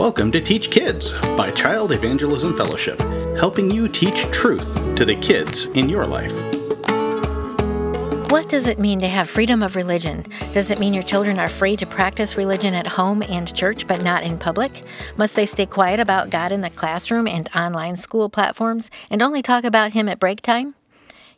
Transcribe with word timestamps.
Welcome 0.00 0.32
to 0.32 0.40
Teach 0.40 0.70
Kids 0.70 1.12
by 1.36 1.50
Child 1.50 1.92
Evangelism 1.92 2.56
Fellowship, 2.56 2.98
helping 3.36 3.70
you 3.70 3.86
teach 3.86 4.22
truth 4.30 4.74
to 4.96 5.04
the 5.04 5.14
kids 5.14 5.66
in 5.74 5.90
your 5.90 6.06
life. 6.06 6.32
What 8.30 8.48
does 8.48 8.66
it 8.66 8.78
mean 8.78 9.00
to 9.00 9.08
have 9.08 9.28
freedom 9.28 9.62
of 9.62 9.76
religion? 9.76 10.24
Does 10.54 10.70
it 10.70 10.78
mean 10.78 10.94
your 10.94 11.02
children 11.02 11.38
are 11.38 11.50
free 11.50 11.76
to 11.76 11.84
practice 11.84 12.38
religion 12.38 12.72
at 12.72 12.86
home 12.86 13.22
and 13.24 13.54
church 13.54 13.86
but 13.86 14.02
not 14.02 14.22
in 14.22 14.38
public? 14.38 14.84
Must 15.18 15.36
they 15.36 15.44
stay 15.44 15.66
quiet 15.66 16.00
about 16.00 16.30
God 16.30 16.50
in 16.50 16.62
the 16.62 16.70
classroom 16.70 17.28
and 17.28 17.50
online 17.54 17.98
school 17.98 18.30
platforms 18.30 18.88
and 19.10 19.20
only 19.20 19.42
talk 19.42 19.64
about 19.64 19.92
Him 19.92 20.08
at 20.08 20.18
break 20.18 20.40
time? 20.40 20.76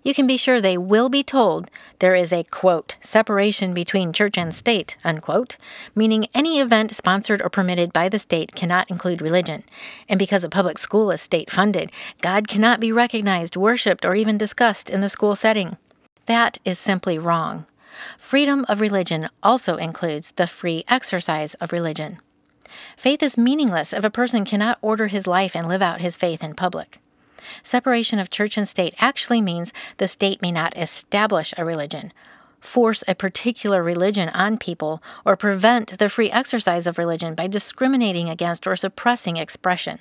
You 0.03 0.15
can 0.15 0.27
be 0.27 0.37
sure 0.37 0.61
they 0.61 0.77
will 0.77 1.09
be 1.09 1.23
told 1.23 1.71
there 1.99 2.15
is 2.15 2.33
a 2.33 2.45
quote 2.45 2.97
separation 3.01 3.73
between 3.73 4.13
church 4.13 4.37
and 4.37 4.55
state 4.55 4.97
unquote 5.05 5.57
meaning 5.95 6.27
any 6.35 6.61
event 6.61 6.95
sponsored 6.95 7.43
or 7.43 7.49
permitted 7.49 7.93
by 7.93 8.09
the 8.09 8.19
state 8.19 8.55
cannot 8.55 8.91
include 8.91 9.23
religion. 9.23 9.63
And 10.09 10.19
because 10.19 10.45
a 10.45 10.49
public 10.49 10.79
school 10.79 11.11
is 11.11 11.21
state 11.21 11.51
funded 11.51 11.91
god 12.21 12.49
cannot 12.49 12.81
be 12.81 12.93
recognized 12.93 13.57
worshiped 13.57 14.05
or 14.05 14.15
even 14.15 14.39
discussed 14.39 14.91
in 14.91 15.01
the 15.01 15.09
school 15.09 15.37
setting. 15.37 15.77
That 16.27 16.59
is 16.65 16.79
simply 16.79 17.19
wrong. 17.19 17.67
Freedom 18.19 18.65
of 18.69 18.81
religion 18.81 19.29
also 19.43 19.77
includes 19.77 20.33
the 20.37 20.47
free 20.47 20.83
exercise 20.89 21.55
of 21.55 21.73
religion. 21.73 22.19
Faith 22.97 23.23
is 23.23 23.37
meaningless 23.37 23.93
if 23.93 24.05
a 24.05 24.11
person 24.11 24.45
cannot 24.45 24.79
order 24.81 25.09
his 25.09 25.27
life 25.27 25.55
and 25.55 25.69
live 25.69 25.83
out 25.83 26.01
his 26.01 26.17
faith 26.17 26.43
in 26.43 26.55
public 26.55 27.02
Separation 27.63 28.19
of 28.19 28.31
church 28.31 28.57
and 28.57 28.69
state 28.69 28.95
actually 28.99 29.41
means 29.41 29.73
the 29.97 30.09
state 30.09 30.43
may 30.43 30.51
not 30.51 30.77
establish 30.77 31.53
a 31.57 31.65
religion, 31.65 32.13
force 32.61 33.03
a 33.09 33.15
particular 33.15 33.83
religion 33.83 34.29
on 34.31 34.59
people, 34.59 35.03
or 35.25 35.37
prevent 35.37 35.99
the 35.99 36.09
free 36.09 36.31
exercise 36.31 36.87
of 36.87 36.99
religion 36.99 37.35
by 37.35 37.47
discriminating 37.47 38.29
against 38.29 38.67
or 38.67 38.77
suppressing 38.77 39.37
expression. 39.37 39.99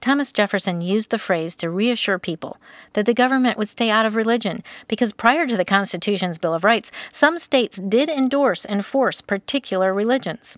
Thomas 0.00 0.32
Jefferson 0.32 0.80
used 0.80 1.10
the 1.10 1.18
phrase 1.18 1.54
to 1.56 1.68
reassure 1.68 2.18
people 2.18 2.56
that 2.94 3.04
the 3.04 3.14
government 3.14 3.58
would 3.58 3.68
stay 3.68 3.90
out 3.90 4.06
of 4.06 4.16
religion 4.16 4.62
because 4.88 5.12
prior 5.12 5.46
to 5.46 5.56
the 5.56 5.64
Constitution's 5.64 6.38
Bill 6.38 6.54
of 6.54 6.64
Rights, 6.64 6.90
some 7.12 7.38
states 7.38 7.76
did 7.76 8.08
endorse 8.08 8.64
and 8.64 8.84
force 8.84 9.20
particular 9.20 9.92
religions. 9.92 10.56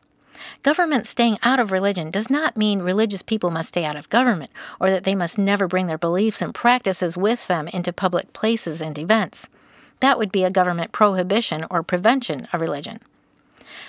Government 0.62 1.06
staying 1.06 1.38
out 1.42 1.60
of 1.60 1.72
religion 1.72 2.10
does 2.10 2.30
not 2.30 2.56
mean 2.56 2.80
religious 2.80 3.22
people 3.22 3.50
must 3.50 3.68
stay 3.68 3.84
out 3.84 3.96
of 3.96 4.08
government 4.08 4.50
or 4.80 4.90
that 4.90 5.04
they 5.04 5.14
must 5.14 5.38
never 5.38 5.66
bring 5.66 5.86
their 5.86 5.98
beliefs 5.98 6.40
and 6.40 6.54
practices 6.54 7.16
with 7.16 7.46
them 7.46 7.68
into 7.68 7.92
public 7.92 8.32
places 8.32 8.80
and 8.80 8.98
events. 8.98 9.48
That 10.00 10.18
would 10.18 10.32
be 10.32 10.44
a 10.44 10.50
government 10.50 10.92
prohibition 10.92 11.64
or 11.70 11.82
prevention 11.82 12.48
of 12.52 12.60
religion. 12.60 13.00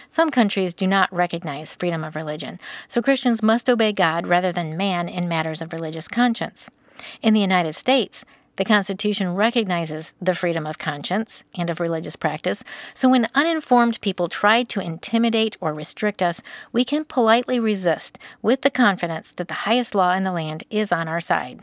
Some 0.09 0.29
countries 0.29 0.75
do 0.75 0.85
not 0.85 1.11
recognize 1.11 1.73
freedom 1.73 2.03
of 2.03 2.15
religion, 2.15 2.59
so 2.87 3.01
Christians 3.01 3.41
must 3.41 3.67
obey 3.67 3.91
God 3.91 4.27
rather 4.27 4.51
than 4.51 4.77
man 4.77 5.09
in 5.09 5.27
matters 5.27 5.59
of 5.61 5.73
religious 5.73 6.07
conscience. 6.07 6.69
In 7.23 7.33
the 7.33 7.41
United 7.41 7.73
States, 7.73 8.23
the 8.55 8.65
Constitution 8.65 9.33
recognizes 9.33 10.11
the 10.21 10.35
freedom 10.35 10.67
of 10.67 10.77
conscience 10.77 11.43
and 11.55 11.69
of 11.69 11.79
religious 11.79 12.15
practice, 12.15 12.63
so 12.93 13.09
when 13.09 13.29
uninformed 13.33 13.99
people 14.01 14.29
try 14.29 14.63
to 14.63 14.79
intimidate 14.79 15.57
or 15.59 15.73
restrict 15.73 16.21
us, 16.21 16.41
we 16.71 16.85
can 16.85 17.03
politely 17.03 17.59
resist 17.59 18.19
with 18.41 18.61
the 18.61 18.69
confidence 18.69 19.31
that 19.37 19.47
the 19.47 19.65
highest 19.65 19.95
law 19.95 20.13
in 20.13 20.23
the 20.23 20.31
land 20.31 20.63
is 20.69 20.91
on 20.91 21.07
our 21.07 21.21
side. 21.21 21.61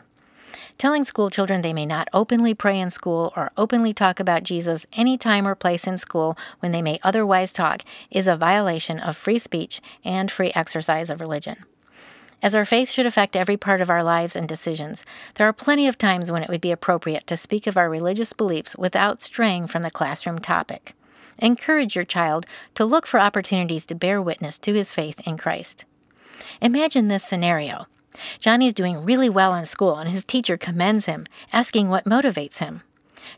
Telling 0.78 1.04
school 1.04 1.30
children 1.30 1.60
they 1.60 1.74
may 1.74 1.84
not 1.84 2.08
openly 2.12 2.54
pray 2.54 2.80
in 2.80 2.90
school 2.90 3.32
or 3.36 3.52
openly 3.56 3.92
talk 3.92 4.18
about 4.18 4.42
Jesus 4.42 4.86
any 4.94 5.18
time 5.18 5.46
or 5.46 5.54
place 5.54 5.86
in 5.86 5.98
school 5.98 6.38
when 6.60 6.72
they 6.72 6.80
may 6.80 6.98
otherwise 7.02 7.52
talk 7.52 7.82
is 8.10 8.26
a 8.26 8.34
violation 8.34 8.98
of 8.98 9.16
free 9.16 9.38
speech 9.38 9.80
and 10.04 10.30
free 10.30 10.52
exercise 10.54 11.10
of 11.10 11.20
religion. 11.20 11.64
As 12.42 12.54
our 12.54 12.64
faith 12.64 12.90
should 12.90 13.04
affect 13.04 13.36
every 13.36 13.58
part 13.58 13.82
of 13.82 13.90
our 13.90 14.02
lives 14.02 14.34
and 14.34 14.48
decisions, 14.48 15.04
there 15.34 15.46
are 15.46 15.52
plenty 15.52 15.86
of 15.86 15.98
times 15.98 16.30
when 16.30 16.42
it 16.42 16.48
would 16.48 16.60
be 16.60 16.72
appropriate 16.72 17.26
to 17.26 17.36
speak 17.36 17.66
of 17.66 17.76
our 17.76 17.90
religious 17.90 18.32
beliefs 18.32 18.74
without 18.76 19.20
straying 19.20 19.66
from 19.66 19.82
the 19.82 19.90
classroom 19.90 20.38
topic. 20.38 20.94
Encourage 21.38 21.94
your 21.94 22.04
child 22.04 22.46
to 22.74 22.84
look 22.84 23.06
for 23.06 23.20
opportunities 23.20 23.84
to 23.86 23.94
bear 23.94 24.22
witness 24.22 24.56
to 24.58 24.74
his 24.74 24.90
faith 24.90 25.20
in 25.26 25.36
Christ. 25.36 25.84
Imagine 26.62 27.08
this 27.08 27.24
scenario. 27.24 27.86
Johnny's 28.38 28.74
doing 28.74 29.04
really 29.04 29.28
well 29.28 29.54
in 29.54 29.66
school 29.66 29.96
and 29.96 30.10
his 30.10 30.24
teacher 30.24 30.56
commends 30.56 31.04
him, 31.04 31.26
asking 31.52 31.88
what 31.88 32.04
motivates 32.04 32.56
him. 32.56 32.82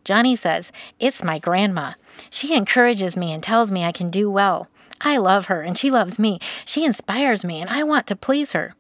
Johnny 0.05 0.37
says, 0.37 0.71
It's 1.01 1.25
my 1.25 1.39
grandma. 1.39 1.95
She 2.31 2.55
encourages 2.55 3.17
me 3.17 3.33
and 3.33 3.43
tells 3.43 3.73
me 3.73 3.85
I 3.85 3.93
can 3.93 4.11
do 4.11 4.31
well. 4.31 4.69
I 5.01 5.17
love 5.17 5.47
her 5.47 5.63
and 5.63 5.77
she 5.77 5.91
loves 5.91 6.19
me. 6.19 6.39
She 6.65 6.85
inspires 6.85 7.45
me 7.45 7.61
and 7.61 7.69
I 7.69 7.83
want 7.83 8.07
to 8.07 8.17
please 8.17 8.53
her. 8.53 8.75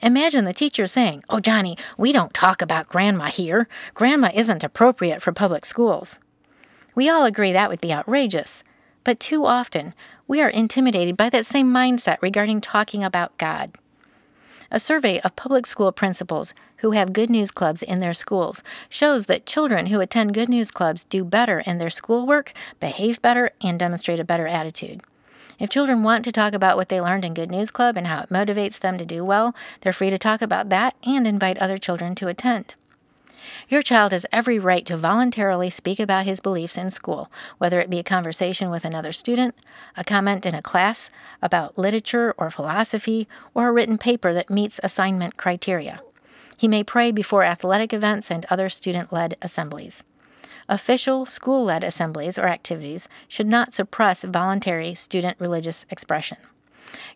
Imagine 0.00 0.44
the 0.44 0.52
teacher 0.52 0.86
saying, 0.86 1.24
Oh, 1.28 1.40
Johnny, 1.40 1.76
we 1.96 2.12
don't 2.12 2.32
talk 2.32 2.62
about 2.62 2.88
grandma 2.88 3.26
here. 3.26 3.68
Grandma 3.94 4.30
isn't 4.32 4.62
appropriate 4.62 5.20
for 5.22 5.32
public 5.32 5.64
schools. 5.64 6.18
We 6.94 7.08
all 7.08 7.24
agree 7.24 7.52
that 7.52 7.68
would 7.68 7.80
be 7.80 7.92
outrageous, 7.92 8.62
but 9.02 9.18
too 9.18 9.44
often 9.44 9.94
we 10.28 10.40
are 10.40 10.48
intimidated 10.48 11.16
by 11.16 11.30
that 11.30 11.46
same 11.46 11.72
mindset 11.72 12.18
regarding 12.20 12.60
talking 12.60 13.02
about 13.02 13.36
God. 13.38 13.76
A 14.70 14.78
survey 14.78 15.18
of 15.20 15.34
public 15.34 15.66
school 15.66 15.90
principals 15.90 16.54
who 16.78 16.92
have 16.92 17.12
Good 17.12 17.30
News 17.30 17.50
Clubs 17.50 17.82
in 17.82 17.98
their 17.98 18.12
schools 18.12 18.62
shows 18.88 19.26
that 19.26 19.46
children 19.46 19.86
who 19.86 20.00
attend 20.00 20.34
Good 20.34 20.48
News 20.48 20.70
Clubs 20.70 21.04
do 21.04 21.24
better 21.24 21.60
in 21.60 21.78
their 21.78 21.90
schoolwork, 21.90 22.52
behave 22.78 23.22
better, 23.22 23.50
and 23.62 23.78
demonstrate 23.78 24.20
a 24.20 24.24
better 24.24 24.46
attitude. 24.46 25.00
If 25.58 25.70
children 25.70 26.04
want 26.04 26.24
to 26.24 26.32
talk 26.32 26.54
about 26.54 26.76
what 26.76 26.88
they 26.88 27.00
learned 27.00 27.24
in 27.24 27.34
Good 27.34 27.50
News 27.50 27.70
Club 27.72 27.96
and 27.96 28.06
how 28.06 28.20
it 28.20 28.28
motivates 28.28 28.78
them 28.78 28.96
to 28.96 29.04
do 29.04 29.24
well, 29.24 29.54
they're 29.80 29.92
free 29.92 30.10
to 30.10 30.18
talk 30.18 30.40
about 30.40 30.68
that 30.68 30.94
and 31.04 31.26
invite 31.26 31.58
other 31.58 31.78
children 31.78 32.14
to 32.16 32.28
attend. 32.28 32.76
Your 33.68 33.82
child 33.82 34.12
has 34.12 34.26
every 34.32 34.58
right 34.58 34.84
to 34.86 34.96
voluntarily 34.96 35.70
speak 35.70 35.98
about 35.98 36.26
his 36.26 36.38
beliefs 36.38 36.76
in 36.76 36.90
school, 36.90 37.30
whether 37.58 37.80
it 37.80 37.90
be 37.90 37.98
a 37.98 38.04
conversation 38.04 38.70
with 38.70 38.84
another 38.84 39.12
student, 39.12 39.54
a 39.96 40.04
comment 40.04 40.46
in 40.46 40.54
a 40.54 40.62
class 40.62 41.10
about 41.42 41.78
literature 41.78 42.34
or 42.38 42.50
philosophy, 42.50 43.26
or 43.54 43.68
a 43.68 43.72
written 43.72 43.98
paper 43.98 44.32
that 44.32 44.50
meets 44.50 44.78
assignment 44.82 45.36
criteria. 45.36 45.98
He 46.56 46.68
may 46.68 46.84
pray 46.84 47.10
before 47.10 47.42
athletic 47.44 47.92
events 47.92 48.30
and 48.30 48.46
other 48.50 48.68
student 48.68 49.12
led 49.12 49.36
assemblies. 49.40 50.02
Official 50.68 51.24
school 51.24 51.64
led 51.64 51.82
assemblies 51.82 52.38
or 52.38 52.46
activities 52.46 53.08
should 53.26 53.46
not 53.46 53.72
suppress 53.72 54.22
voluntary 54.22 54.94
student 54.94 55.40
religious 55.40 55.86
expression. 55.90 56.36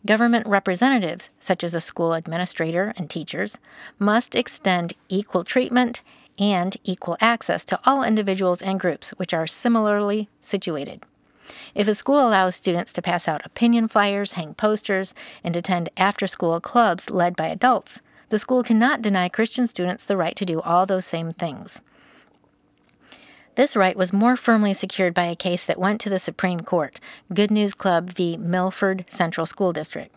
Government 0.06 0.46
representatives, 0.46 1.28
such 1.38 1.62
as 1.62 1.74
a 1.74 1.80
school 1.80 2.14
administrator 2.14 2.94
and 2.96 3.10
teachers, 3.10 3.58
must 3.98 4.34
extend 4.34 4.94
equal 5.08 5.44
treatment 5.44 6.02
and 6.38 6.76
equal 6.82 7.16
access 7.20 7.64
to 7.64 7.78
all 7.84 8.02
individuals 8.02 8.62
and 8.62 8.80
groups 8.80 9.10
which 9.10 9.34
are 9.34 9.46
similarly 9.46 10.28
situated. 10.40 11.04
If 11.74 11.88
a 11.88 11.94
school 11.94 12.26
allows 12.26 12.56
students 12.56 12.92
to 12.94 13.02
pass 13.02 13.28
out 13.28 13.44
opinion 13.44 13.88
flyers, 13.88 14.32
hang 14.32 14.54
posters, 14.54 15.12
and 15.44 15.54
attend 15.54 15.90
after 15.96 16.26
school 16.26 16.58
clubs 16.60 17.10
led 17.10 17.36
by 17.36 17.48
adults, 17.48 18.00
the 18.30 18.38
school 18.38 18.62
cannot 18.62 19.02
deny 19.02 19.28
Christian 19.28 19.66
students 19.66 20.04
the 20.04 20.16
right 20.16 20.36
to 20.36 20.46
do 20.46 20.62
all 20.62 20.86
those 20.86 21.04
same 21.04 21.30
things. 21.32 21.82
This 23.54 23.76
right 23.76 23.96
was 23.96 24.14
more 24.14 24.34
firmly 24.34 24.72
secured 24.72 25.12
by 25.12 25.24
a 25.24 25.36
case 25.36 25.62
that 25.64 25.78
went 25.78 26.00
to 26.00 26.08
the 26.08 26.18
Supreme 26.18 26.60
Court, 26.60 26.98
Good 27.34 27.50
News 27.50 27.74
Club 27.74 28.08
v. 28.08 28.38
Milford 28.38 29.04
Central 29.10 29.44
School 29.44 29.74
District. 29.74 30.14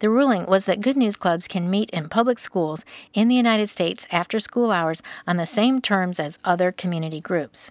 The 0.00 0.10
ruling 0.10 0.44
was 0.44 0.66
that 0.66 0.82
Good 0.82 0.98
News 0.98 1.16
Clubs 1.16 1.48
can 1.48 1.70
meet 1.70 1.88
in 1.88 2.10
public 2.10 2.38
schools 2.38 2.84
in 3.14 3.28
the 3.28 3.34
United 3.34 3.70
States 3.70 4.04
after 4.10 4.38
school 4.38 4.70
hours 4.70 5.00
on 5.26 5.38
the 5.38 5.46
same 5.46 5.80
terms 5.80 6.20
as 6.20 6.38
other 6.44 6.70
community 6.70 7.18
groups. 7.18 7.70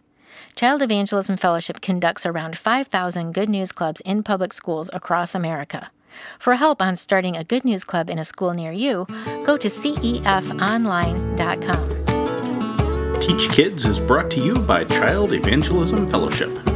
Child 0.55 0.81
Evangelism 0.81 1.37
Fellowship 1.37 1.81
conducts 1.81 2.25
around 2.25 2.57
5,000 2.57 3.31
Good 3.31 3.49
News 3.49 3.71
Clubs 3.71 4.01
in 4.01 4.23
public 4.23 4.53
schools 4.53 4.89
across 4.91 5.35
America. 5.35 5.91
For 6.39 6.55
help 6.55 6.81
on 6.81 6.95
starting 6.95 7.37
a 7.37 7.43
Good 7.43 7.63
News 7.63 7.83
Club 7.83 8.09
in 8.09 8.17
a 8.17 8.25
school 8.25 8.53
near 8.53 8.71
you, 8.71 9.05
go 9.45 9.55
to 9.55 9.67
cefonline.com. 9.67 11.94
Teach 13.19 13.49
Kids 13.49 13.85
is 13.85 13.99
brought 13.99 14.29
to 14.31 14.39
you 14.39 14.55
by 14.55 14.83
Child 14.83 15.33
Evangelism 15.33 16.07
Fellowship. 16.07 16.74